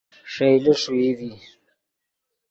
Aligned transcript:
ݰئیلے 0.33 0.73
ݰوئی 0.81 1.11
ڤی 1.17 1.31